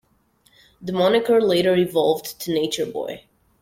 [0.81, 3.25] The moniker later evolved to "Nature Boy".